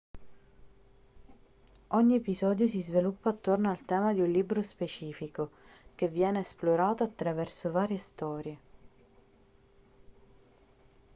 ogni 1.89 2.15
episodio 2.15 2.67
si 2.67 2.81
sviluppa 2.81 3.29
attorno 3.29 3.69
al 3.69 3.85
tema 3.85 4.13
di 4.13 4.21
un 4.21 4.31
libro 4.31 4.63
specifico 4.63 5.51
che 5.93 6.07
viene 6.07 6.39
esplorato 6.39 7.03
attraverso 7.03 7.69
varie 7.71 7.97
storie 7.99 8.57